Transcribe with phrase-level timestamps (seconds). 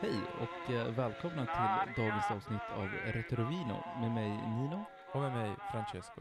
[0.00, 4.84] Hej och eh, välkomna till dagens avsnitt av Retrovino med mig Nino.
[5.12, 6.20] Och med mig Francesco.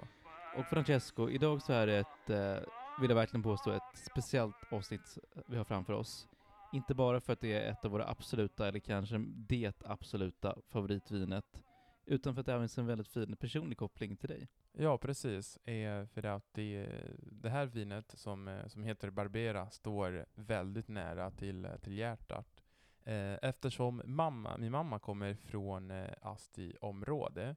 [0.58, 2.70] Och Francesco, idag så är det ett, eh,
[3.02, 5.18] vill jag verkligen påstå, ett speciellt avsnitt
[5.48, 6.28] vi har framför oss.
[6.74, 11.64] Inte bara för att det är ett av våra absoluta, eller kanske det absoluta favoritvinet,
[12.06, 14.48] utan för att det även är en väldigt fin personlig koppling till dig.
[14.72, 15.58] Ja, precis.
[15.58, 16.90] Eh, för att det,
[17.20, 22.65] det här vinet som, som heter Barbera står väldigt nära till, till hjärtat.
[23.06, 27.56] Eh, eftersom mamma, min mamma kommer från eh, Asti-område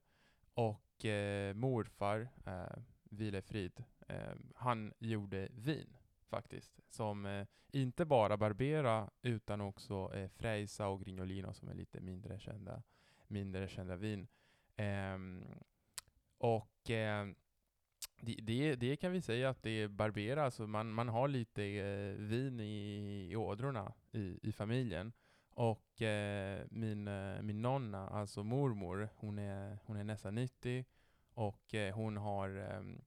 [0.54, 6.80] och eh, morfar, eh, Vilefrid, eh, han gjorde vin faktiskt.
[6.88, 12.38] Som eh, inte bara Barbera utan också eh, Freisa och Grignolino som är lite mindre
[12.38, 12.82] kända,
[13.26, 14.28] mindre kända vin.
[14.76, 15.44] Ehm,
[16.38, 17.26] och eh,
[18.20, 21.64] det, det, det, kan vi säga att det är Barbera, alltså man, man har lite
[21.64, 25.12] eh, vin i, i ådrorna i, i familjen.
[25.58, 30.84] Och eh, min, eh, min nonna, alltså mormor, hon är, hon är nästan 90
[31.34, 33.00] och eh, hon har ehm,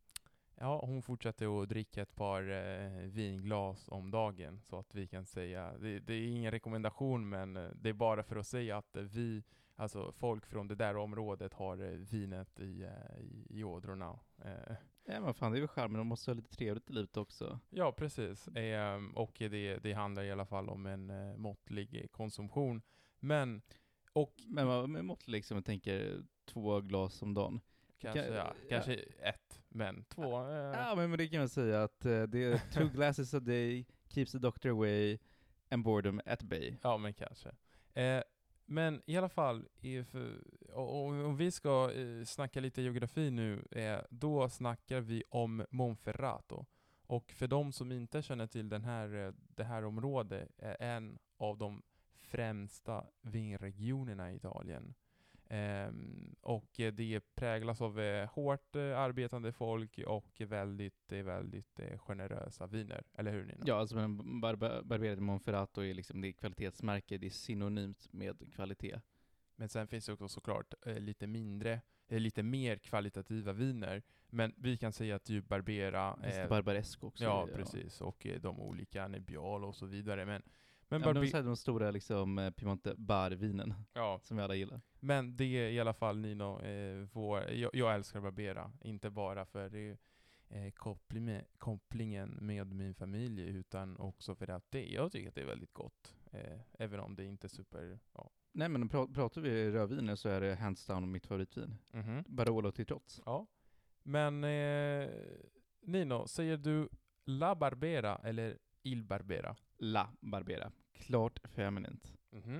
[0.55, 4.61] Ja, hon fortsätter att dricka ett par eh, vinglas om dagen.
[4.63, 8.23] Så att vi kan säga, det, det, är ingen rekommendation men eh, det är bara
[8.23, 9.43] för att säga att vi,
[9.81, 14.19] alltså folk från det där området har eh, vinet i, eh, i, i ådrorna.
[14.45, 14.75] Eh.
[15.05, 17.59] Ja men fan, det är väl charmen, de måste ha lite trevligt i livet också.
[17.69, 18.47] Ja, precis.
[18.47, 22.81] Eh, och det, det handlar i alla fall om en måttlig konsumtion.
[23.19, 23.61] Men,
[24.13, 24.33] och...
[24.47, 27.61] Men vad med måttlig liksom, jag tänker två glas om dagen.
[27.99, 29.29] Kanske, kan, ja, kanske ja.
[29.29, 30.49] ett, men två.
[30.49, 30.53] Eh.
[30.53, 34.31] Ja, men, men det kan man säga att det är two glasses a day, keeps
[34.31, 35.17] the doctor away,
[35.69, 36.77] and boredom at bay.
[36.81, 37.49] Ja, men kanske.
[37.93, 38.21] Eh,
[38.71, 39.67] men i alla fall,
[40.73, 46.65] om vi ska eh, snacka lite geografi nu, eh, då snackar vi om Monferrato.
[47.07, 51.19] Och för de som inte känner till den här, eh, det här området, är en
[51.37, 51.81] av de
[52.13, 54.93] främsta vinregionerna i Italien.
[55.51, 62.67] Um, och det präglas av eh, hårt eh, arbetande folk och väldigt, eh, väldigt generösa
[62.67, 63.03] viner.
[63.13, 63.63] Eller hur Nina?
[63.65, 64.07] Ja, alltså
[64.41, 69.01] Barba Barberati Monferrato är liksom det kvalitetsmärke, det är synonymt med kvalitet.
[69.55, 74.03] Men sen finns det också såklart lite mindre, lite mer kvalitativa viner.
[74.29, 76.19] Men vi kan säga att ju Barbera...
[76.23, 77.23] Eh, Barbaresco också.
[77.23, 78.01] Ja, precis.
[78.01, 80.25] Och de olika Nebbiolo och så vidare.
[80.25, 80.41] Men
[80.91, 84.19] men ja, de, de stora liksom, eh, Piemonte Bar-vinen, ja.
[84.23, 84.81] som vi alla gillar.
[84.99, 89.45] Men det är i alla fall Nino, eh, vår, jag, jag, älskar Barbera, inte bara
[89.45, 89.97] för det
[90.49, 95.41] eh, koppling kopplingen med min familj, utan också för att det, jag tycker att det
[95.41, 96.15] är väldigt gott.
[96.31, 98.29] Eh, även om det inte är super, ja.
[98.51, 101.77] Nej men pra pratar vi rödviner så är det hands down mitt favoritvin.
[101.93, 102.23] Mm -hmm.
[102.27, 103.21] Barolo till trots.
[103.25, 103.47] Ja.
[104.03, 105.09] Men eh,
[105.81, 106.89] Nino, säger du
[107.25, 109.55] La Barbera eller Il Barbera?
[109.77, 110.71] La Barbera.
[111.01, 112.17] Klart feminint.
[112.31, 112.59] Mm -hmm.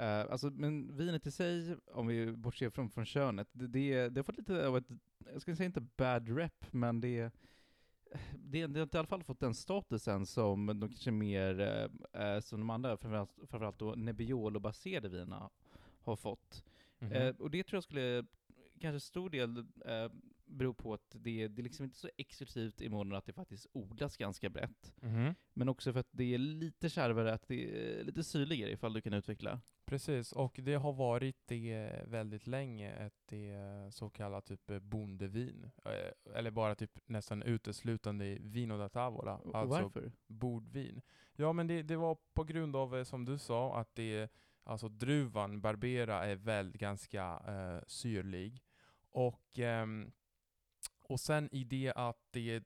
[0.00, 4.18] uh, alltså, men vinet i sig, om vi bortser från, från könet, det, det, det
[4.18, 4.88] har fått lite av ett,
[5.32, 7.30] jag ska säga inte bad rep, men det,
[8.32, 11.60] det, det har i alla fall fått den statusen som de kanske mer,
[12.18, 15.50] uh, som de andra, framförallt, framförallt då Nebbiolo-baserade viner
[16.00, 16.64] har fått.
[16.98, 17.28] Mm -hmm.
[17.28, 18.24] uh, och det tror jag skulle
[18.80, 19.66] kanske stor del
[20.48, 23.66] beror på att det, det är liksom inte så exklusivt i månaden att det faktiskt
[23.72, 24.94] odlas ganska brett.
[25.02, 25.34] Mm.
[25.52, 29.00] Men också för att det är lite kärvare, att det är lite syrligare ifall du
[29.00, 29.60] kan utveckla.
[29.84, 33.56] Precis, och det har varit det väldigt länge, ett det
[33.90, 35.70] så kallat typ bondevin.
[35.84, 39.40] Eh, eller bara typ nästan uteslutande vino da tavola.
[39.54, 40.12] Alltså Varför?
[40.26, 41.00] bordvin.
[41.36, 44.30] Ja men det, det var på grund av, eh, som du sa, att det
[44.68, 48.62] Alltså druvan Barbera är väl ganska eh, syrlig.
[49.10, 50.12] Och, ehm,
[51.08, 52.64] och sen i det att det,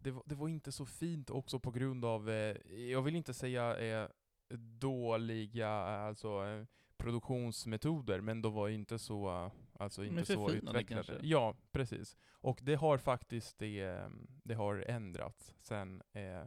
[0.00, 2.56] det, var, det var inte så fint också på grund av, eh,
[2.90, 4.08] jag vill inte säga eh,
[4.78, 6.64] dåliga alltså, eh,
[6.96, 10.84] produktionsmetoder, men de var inte så, alltså inte så utvecklade.
[10.84, 11.18] Kanske.
[11.22, 12.16] Ja, precis.
[12.32, 14.10] Och det har faktiskt det,
[14.42, 16.44] det har ändrats sen eh,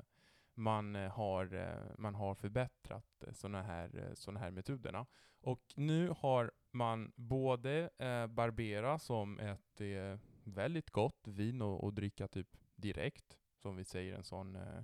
[0.54, 5.06] man har, man har förbättrat sådana här, såna här metoderna.
[5.42, 10.18] Och nu har man både eh, Barbera som ett eh,
[10.48, 14.84] väldigt gott vin att dricka typ direkt, som vi säger en sån, eh,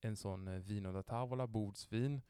[0.00, 2.20] en sån eh, vino da tavola, bordsvin,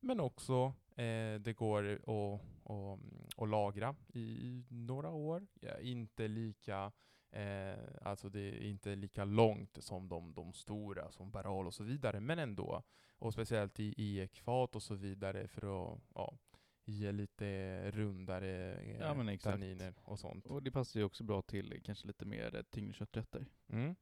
[0.00, 2.40] men också eh, det går att,
[2.70, 2.98] att,
[3.36, 5.46] att lagra i några år.
[5.60, 6.92] Ja, inte lika
[7.36, 11.84] Eh, alltså det är inte lika långt som de, de stora, som Barol och så
[11.84, 12.82] vidare, men ändå.
[13.18, 16.38] Och speciellt i, i ekfat och så vidare för att ja,
[16.86, 20.46] ge lite rundare eh, ja, men tanniner och sånt.
[20.46, 23.46] Och det passar ju också bra till kanske lite mer tyngre kötträtter.
[23.68, 23.96] Mm.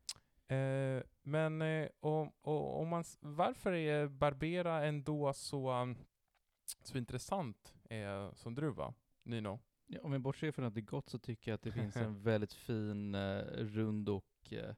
[0.49, 5.95] Eh, men eh, om, om man, varför är Barbera ändå så,
[6.83, 9.61] så intressant är som druva, Nino?
[9.87, 11.97] Ja, om vi bortser från att det är gott så tycker jag att det finns
[11.97, 14.75] en väldigt fin, eh, rund och, eh,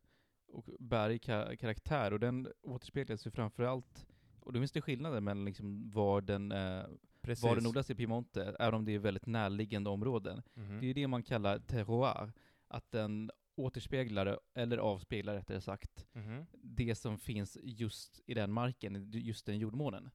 [0.47, 2.13] och bärig ka karaktär.
[2.13, 4.07] Och den återspeglas ju framförallt,
[4.41, 6.85] och då finns det skillnader mellan liksom var den eh,
[7.27, 7.45] Precis.
[7.45, 10.43] var den odlas i Piemonte, även om det är väldigt närliggande områden.
[10.55, 10.69] Mhm.
[10.81, 12.33] Det är ju det man kallar terroir,
[12.69, 16.47] att den återspeglar, eller avspeglar rättare sagt, Mhm.
[16.53, 20.11] det som finns just i den marken, just den jordmånen.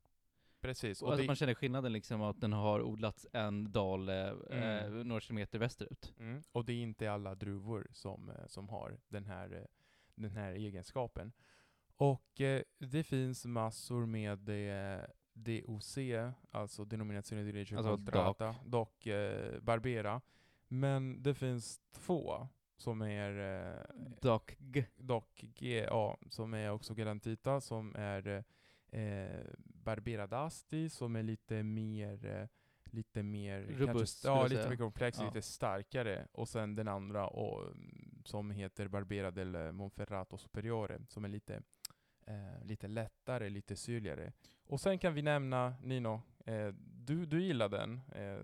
[0.61, 1.01] Precis.
[1.01, 4.15] Och Och alltså det, man känner skillnaden liksom att den har odlats en dal eh,
[4.49, 5.07] eh, Mm.
[5.07, 6.13] några kilometer västerut.
[6.19, 9.65] mm, och det är inte alla druvor som, eh, som har den här, eh,
[10.15, 11.31] den här egenskapen.
[11.95, 15.03] Och eh, det finns massor med eh,
[15.43, 15.97] DOC,
[16.51, 20.21] alltså denominazione di origine Alltså colturata, dock eh, Barbera.
[20.67, 22.47] Men det finns två
[22.77, 23.83] som är eh,
[24.21, 24.85] Dock G.
[24.97, 28.43] dock GA som är också Garantita som är
[28.91, 32.47] eh, Barbera d'Asti som är lite mer eh,
[32.93, 35.25] lite mer Robust, kanske, ja, lite mer komplex, Ja.
[35.25, 36.27] lite starkare.
[36.31, 41.61] Och sen den andra och, mm, som heter Barbera del Monferrato Superiore som är lite,
[42.25, 44.33] eh, lite lättare, lite syrligare.
[44.71, 46.67] Och sen kan vi nämna Nino, eh,
[47.05, 48.01] du, du gillar den.
[48.15, 48.37] Eh,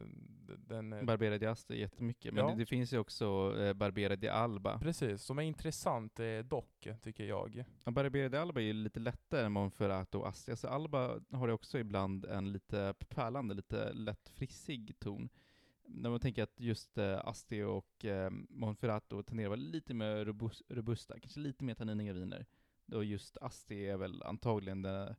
[0.58, 2.34] den eh, Barbera di Asti jättemycket.
[2.34, 2.52] Men Ja.
[2.52, 4.80] det, det finns ju också eh, Barbera di Alba.
[4.80, 7.64] Precis, som är intressant eh, dock, tycker jag.
[7.84, 10.52] Ja, Barbera di Alba är ju lite lättare än Monferrato och Asti.
[10.52, 15.30] Alltså Alba har ju också ibland en lite pärlande, lite lätt frissig ton.
[15.90, 20.62] När man tänker att just eh, Asti och eh, Monferrato tenderar vara lite mer robust,
[20.70, 22.46] robusta, kanske lite mer tanniniga viner.
[22.94, 25.16] Och just Asti är väl antagligen den,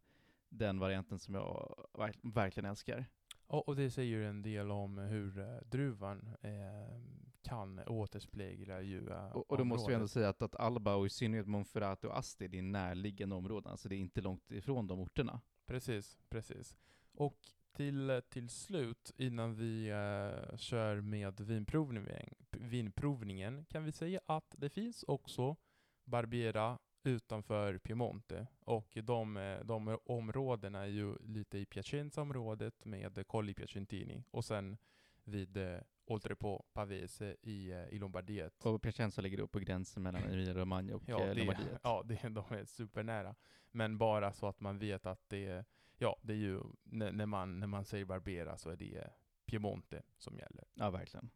[0.48, 3.06] den varianten som jag verk, verkligen älskar.
[3.46, 7.00] Och, och det säger ju en del om hur eh, druvan eh,
[7.42, 10.10] kan återspegla ju eh, Och, och då måste vi ändå området.
[10.10, 13.88] säga att, att Alba och i synnerhet Monferrato och Asti, det är närliggande områden, alltså
[13.88, 15.40] det är inte långt ifrån de orterna.
[15.66, 16.76] Precis, precis.
[17.12, 17.38] Och
[17.72, 24.68] till, till slut, innan vi eh, kör med vinprovningen, vinprovningen, kan vi säga att det
[24.68, 25.56] finns också
[26.04, 28.46] Barbera utanför Piemonte.
[28.60, 34.78] Och de, eh, de områdena är ju lite i Piacenza-området med Colli Piacentini och sen
[35.24, 38.66] vid eh, Oltre på Pavese i, eh, i Lombardiet.
[38.66, 41.80] Och Piacenza ligger då på gränsen mellan Emilia Romagna och Ja, det, Lombardiet.
[41.82, 43.34] ja det, de är supernära.
[43.70, 45.64] Men bara så att man vet att det
[45.98, 49.10] ja, det är ju, när, man, när man säger Barbera så är det
[49.46, 50.64] Piemonte som gäller.
[50.74, 51.30] Ja, verkligen.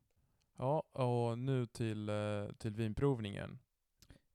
[0.56, 2.11] Ja, och nu till,
[2.59, 3.59] till vinprovningen.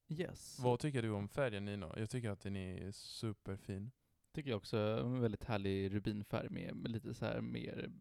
[0.10, 0.60] Yes.
[0.60, 1.94] Vad tycker du om färgen Nino?
[1.98, 3.92] Jag tycker att den är superfin.
[4.34, 7.92] Tycker jag också, en väldigt härlig rubinfärg med, med lite så här mer,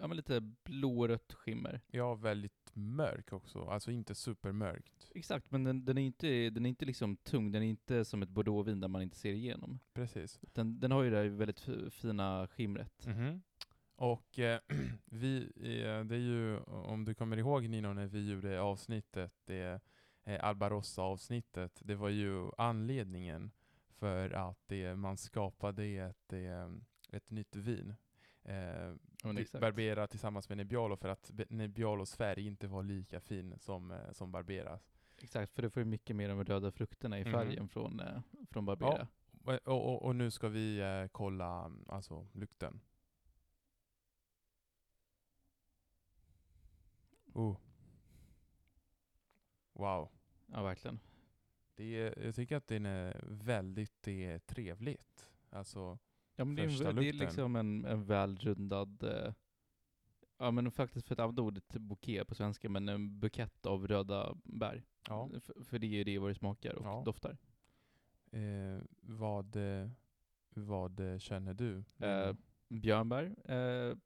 [0.00, 1.80] ja men lite blårött skimmer.
[1.86, 3.64] Ja, väldigt mörk också.
[3.64, 5.10] Alltså inte supermörkt.
[5.14, 8.22] Exakt, men den, den är inte, den är inte liksom tung, den är inte som
[8.22, 9.78] ett bordeauxvin där man inte ser igenom.
[9.94, 10.40] Precis.
[10.40, 13.06] Den, den har ju det här väldigt fina skimret.
[13.06, 13.42] Mhm.
[13.96, 14.60] Och eh,
[15.04, 19.80] vi, eh, det är ju, om du kommer ihåg Nino, när vi gjorde avsnittet, det
[20.28, 23.50] eh, Albarossa-avsnittet, det var ju anledningen
[23.88, 26.68] för att det, man skapade ett, eh,
[27.12, 27.94] ett nytt vin.
[28.42, 29.60] Eh, Ja, exakt.
[29.60, 34.32] Barbera tillsammans med Nebbiolo för att Nebbiolos färg inte var lika fin som, eh, som
[34.32, 34.90] Barberas.
[35.18, 37.32] Exakt, för du får ju mycket mer av de röda frukterna i Mhm.
[37.32, 38.20] färgen från, eh,
[38.50, 39.08] från Barbera.
[39.44, 42.80] Och, och, och, och nu ska vi eh, kolla mm, alltså, lukten.
[47.34, 47.56] Oh.
[49.72, 50.08] Wow.
[50.52, 51.00] Ja, verkligen.
[51.74, 55.30] Det är, jag tycker att den är väldigt det är trevligt.
[55.50, 55.98] Alltså,
[56.36, 57.18] Ja, men det är, en- Första det är lukten.
[57.26, 59.32] liksom en, en välrundad, eh,
[60.38, 64.36] ja men faktiskt för att använda ordet bouquet på svenska, men en bukett av röda
[64.44, 64.84] bär.
[65.08, 65.30] ja.
[65.40, 67.02] För, för det är ju det vad det smakar och Ja.
[67.04, 67.36] doftar.
[68.32, 69.90] Eh, vad, eh,
[70.50, 71.84] vad eh, känner du?
[71.98, 72.34] Eh,
[72.68, 73.96] björnbär, eh,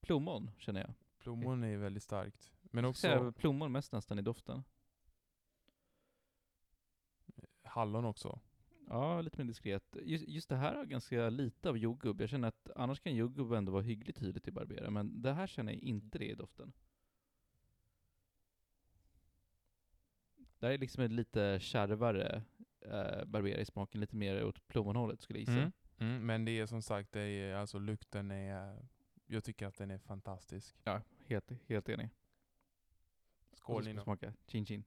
[0.00, 0.94] plommon känner jag.
[1.18, 2.52] Plommon är väldigt starkt.
[2.62, 4.62] Men också plommon mest nästan i doften.
[7.76, 8.40] Hallon också.
[8.88, 9.96] Ja, lite mer diskret.
[10.02, 12.20] Just, just det här har ganska lite av jordgubb.
[12.20, 15.46] Jag känner att annars kan jordgubb ändå vara hyggligt tydligt i Barbera, men det här
[15.46, 16.72] känner jag inte det i doften.
[20.58, 22.42] Det här är liksom en lite kärvare
[22.80, 25.60] eh, Barbera i smaken, lite mer åt plommonhållet skulle jag gissa.
[25.60, 25.72] Mm.
[25.98, 28.86] Mm, men det är som sagt, det är, alltså lukten är,
[29.26, 30.76] jag tycker att den är fantastisk.
[30.84, 32.10] Ja, helt, helt enig.
[33.52, 34.02] Skål Nino.
[34.02, 34.32] smaka.
[34.46, 34.84] Chin chin.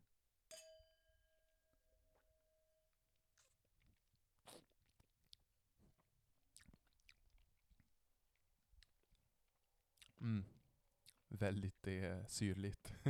[10.22, 10.46] Mm.
[11.40, 12.96] Väldigt eh, syrligt.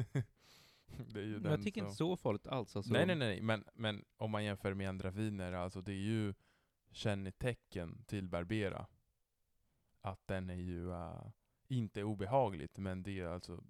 [1.14, 1.88] det är ju Men jag tycker som...
[1.88, 2.76] inte så farligt alls.
[2.76, 5.96] Alltså, Nej, nej, nej, men, men om man jämför med andra viner, alltså det är
[5.96, 6.34] ju
[6.92, 8.88] kännetecken till Barbera.
[10.02, 11.30] att den är ju uh,
[11.68, 13.64] inte obehagligt, men det är alltså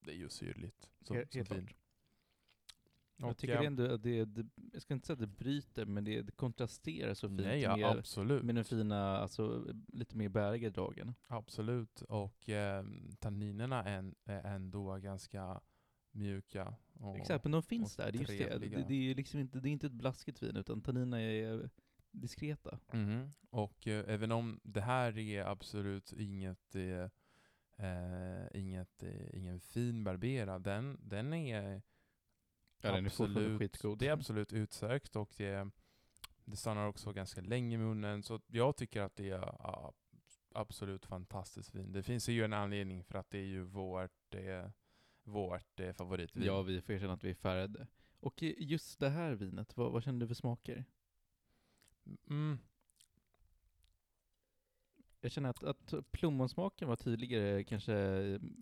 [0.00, 0.90] det är ju syrligt.
[1.00, 1.74] Som, Helt- som klart.
[3.20, 6.04] Jag tycker ja, ändå att det, det, jag ska inte säga att det bryter, men
[6.04, 8.42] det, det kontrasterar så fint Nej, ja, med, absolut.
[8.42, 11.14] med den fina, alltså lite mer bäriga dragen.
[11.26, 12.02] Absolut.
[12.02, 12.84] Och eh,
[13.18, 15.60] tanninerna är, är ändå ganska
[16.12, 16.74] mjuka.
[16.92, 18.12] Och, Exakt, men de finns där.
[18.12, 18.58] Det är just det.
[18.58, 21.70] Det, det är liksom inte, det är inte ett blaskigt vin, utan tanninerna är
[22.12, 22.78] diskreta.
[22.92, 23.30] Mhm.
[23.50, 27.08] Och eh, även om det här är absolut inget, eh,
[27.86, 31.82] eh, inget eh, ingen fin barbera, den, den är
[32.80, 33.98] Ja, den är fortfarande skitgod.
[33.98, 35.70] Det är absolut utsökt och det,
[36.44, 38.22] det stannar också ganska länge i munnen.
[38.22, 39.92] Så jag tycker att det är ja,
[40.54, 41.92] absolut fantastiskt vin.
[41.92, 44.70] Det finns ju en anledning för att det är ju vårt, eh,
[45.24, 46.44] vårt eh, favoritvin.
[46.44, 47.86] Ja, vi får erkänna att vi är färgade.
[48.20, 50.84] Och just det här vinet, vad, vad känner du för smaker?
[52.30, 52.58] Mm,
[55.20, 57.92] Jag känner att, att plommonsmaken var tydligare kanske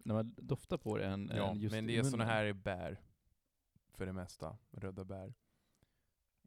[0.04, 2.26] när man doftar på det än, ja, än just men det är munnen.
[2.26, 3.00] här bär
[3.98, 4.58] för det mesta.
[4.70, 5.34] Röda bär.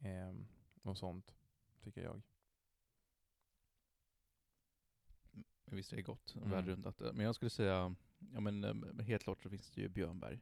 [0.01, 0.47] Ehm,
[0.83, 1.35] och sånt,
[1.83, 2.21] tycker jag.
[5.65, 6.49] Men Visst är det gott, Mm.
[6.49, 6.99] välrundat.
[7.13, 7.95] Men jag skulle säga,
[8.33, 10.39] ja men eh, helt klart så finns det ju björnbär.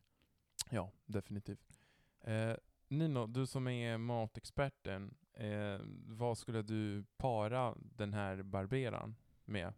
[0.70, 1.80] Ja, definitivt.
[2.22, 2.56] Eh,
[2.88, 9.74] Nino, du som är matexperten, eh, vad skulle du para den här barberan med?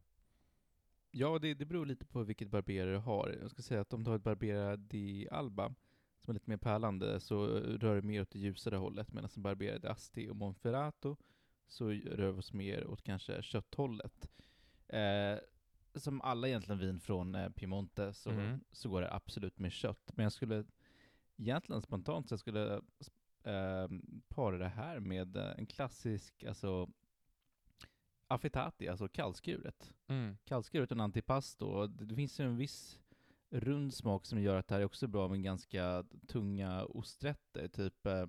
[1.12, 3.38] Ja, det, det beror lite på vilket barberare du har.
[3.42, 5.74] Jag ska säga att om du har ett Barbera di Alba,
[6.32, 9.80] är lite mer pärlande, så rör det mer åt det ljusare hållet, medan en Barbera
[9.80, 11.18] di Asti och Monferrato
[11.68, 14.30] så rör vi oss mer åt kanske kötthållet.
[14.88, 15.38] Eh,
[15.96, 18.60] som alla egentligen vin från eh, Piemonte så, Mhm.
[18.72, 20.12] så går det absolut med kött.
[20.16, 20.66] Men jag skulle
[21.38, 22.74] egentligen spontant så jag skulle
[23.44, 23.88] eh,
[24.28, 26.90] para det här med eh, en klassisk, alltså
[28.28, 30.38] affitati, alltså kallskuret Mm.
[30.46, 31.88] kallskuret och en antipasto.
[31.88, 33.00] Det finns ju en viss
[33.52, 37.68] rund smak som gör att det här är också bra med ganska tunga osträtter.
[37.68, 38.26] Typ, eh,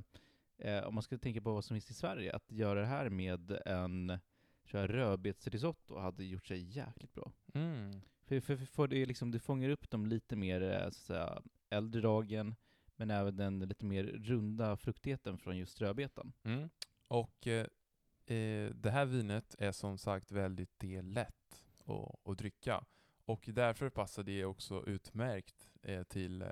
[0.59, 3.09] eh, om man ska tänka på vad som finns i Sverige, att göra det här
[3.09, 4.19] med en
[4.64, 7.33] rödbetsrisotto hade gjort sig jäkligt bra.
[7.55, 8.00] Mm.
[8.25, 10.93] För, för, för, för det är liksom, du fångar upp de lite mer eh, så
[10.93, 12.55] säga, äldre dragen,
[12.97, 16.33] men även den lite mer runda fruktigheten från just rödbetan.
[16.43, 16.71] Mm.
[17.09, 17.67] Och eh,
[18.26, 22.85] eh, det här vinet är som sagt väldigt det lätt att, att dricka.
[23.33, 26.49] Och därför passar det också utmärkt eh, till eh,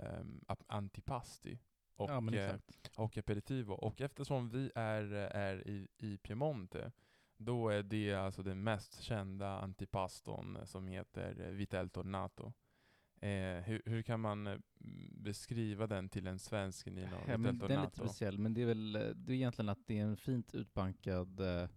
[0.67, 1.59] antipasti
[1.97, 2.49] och, ja, eh,
[2.97, 3.73] och aperitivo.
[3.73, 6.93] Och eftersom vi är, är i, i Piemonte,
[7.37, 12.53] då är det alltså den mest kända antipaston som heter Vitel Tornato.
[13.23, 14.59] Eh, hur, hur kan man eh,
[15.11, 17.17] beskriva den till en svensk Nino?
[17.27, 19.99] Ja, den är lite speciell, men det är väl eh, det är egentligen att det
[19.99, 21.69] är en fint utbankad eh,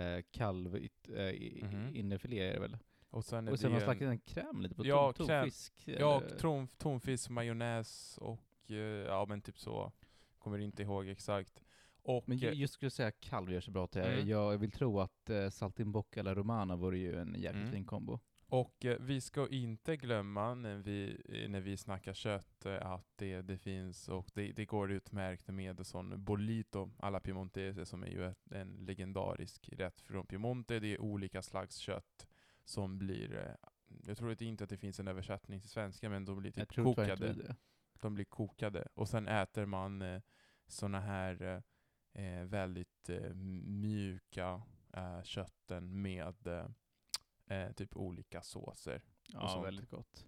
[0.00, 0.74] eh, kalv
[1.08, 1.94] eh, i- Mhm.
[1.96, 2.76] innerfilé är det väl?
[3.10, 5.26] Och sen Och sen har man slagit en kräm lite på Ja, kräm.
[5.26, 5.82] tonfisk.
[5.86, 9.92] Ja, eller- ton, tonfisk, majonnäs och eh, ja men typ så.
[10.38, 11.62] Kommer inte ihåg exakt.
[12.02, 14.00] Och Men ju- eh, just skulle jag säga kalv gör sig bra till.
[14.02, 14.28] Mm.
[14.28, 17.72] Jag vill tro att eh, saltimbocca alla romana vore ju en jäkligt Mm.
[17.72, 18.20] fin kombo.
[18.50, 23.58] Och eh, vi ska inte glömma när vi, när vi snackar kött att det, det
[23.58, 28.52] finns och det, det går utmärkt med sån bolito alla piemontese som är ju ett,
[28.52, 30.78] en legendarisk rätt från Piemonte.
[30.80, 32.26] Det är olika slags kött
[32.68, 33.68] som blir, eh,
[34.06, 37.56] jag tror inte att det finns en översättning till svenska men de blir typ kokade.
[38.00, 40.20] De blir kokade och sen äter man eh,
[40.66, 43.34] såna här eh, eh, väldigt eh,
[43.64, 46.34] mjuka eh, kötten med
[47.76, 49.02] typ olika såser.
[49.28, 49.66] Ja, sånt.
[49.66, 50.26] väldigt gott.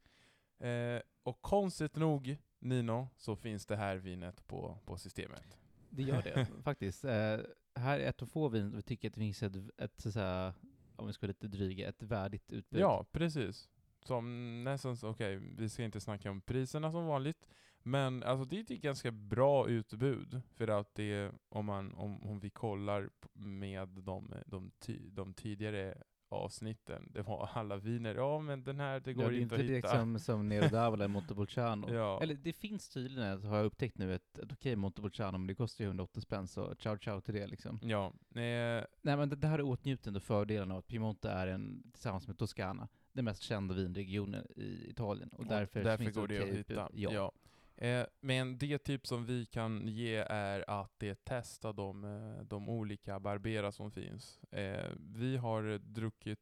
[1.23, 5.59] Och konstigt nog, Nino, så finns det här vinet på, på systemet.
[5.90, 7.04] Det gör det faktiskt.
[7.04, 10.54] Här är ett av få vin vi tycker att det finns ett, ett säga,
[11.00, 12.80] om vi ska vara lite dryga, ett värdigt utbud.
[12.80, 13.69] Ja, precis.
[14.02, 17.47] Som nästan, okej, okay, vi ska inte snacka om priserna som vanligt,
[17.83, 20.42] men alltså det är ett ganska bra utbud.
[20.54, 26.02] För att det, om, man, om, om vi kollar med de, de, ty, de tidigare
[26.33, 29.43] avsnitten, det var alla viner, ja men den här, det Ja, går det är inte
[29.43, 29.99] inte att direkt hitta.
[30.01, 31.91] som, som Nero d'Avola eller Montepulciano.
[31.95, 32.23] Ja.
[32.23, 35.85] Eller det finns tydligen, har jag upptäckt nu, ett, ett okej Montepulciano, men det kostar
[35.85, 37.79] ju 180 spänn, så ciao ciao till det liksom.
[37.83, 38.07] Ja,
[38.41, 41.91] eh, Nej men det, det här är åtnjuten och fördelen av att Piemonte är en,
[41.93, 45.29] tillsammans med Toscana, den mest kända vinregionen i Italien.
[45.29, 46.89] Och därför, därför finns går det att hitta.
[46.93, 47.11] Ja.
[47.13, 47.33] Ja.
[47.81, 52.69] Eh, men det tips som vi kan ge är att det testa de, eh, de
[52.69, 54.41] olika Barbera som finns.
[54.51, 56.41] Eh, vi har druckit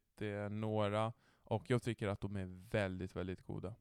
[0.51, 3.75] några och jag tycker att de är väldigt, väldigt goda.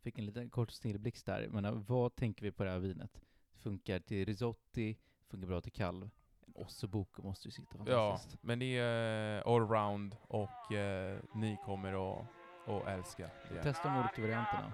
[0.00, 1.48] Fick en liten kort snilleblixt där.
[1.48, 3.20] Men vad tänker vi på det här vinet?
[3.54, 6.10] Funkar till risotti, funkar bra till kalv.
[6.54, 8.42] Ossobuco måste ju sitta Ja, fantastiskt.
[8.42, 12.26] men det är allround och eh, ni kommer att,
[12.66, 13.62] att älska det.
[13.62, 14.72] Testa de olika varianterna.